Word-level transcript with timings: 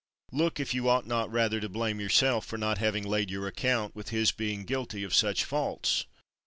Look 0.31 0.59
if 0.59 0.73
you 0.73 0.89
ought 0.89 1.05
not 1.05 1.31
rather 1.31 1.59
to 1.59 1.69
blame 1.69 1.99
yourself 1.99 2.47
for 2.47 2.57
not 2.57 2.79
having 2.79 3.03
laid 3.07 3.29
your 3.29 3.45
account 3.45 3.95
with 3.95 4.09
his 4.09 4.31
being 4.31 4.65
guilty 4.65 5.03
of 5.03 5.13
such 5.13 5.45
faults. 5.45 6.05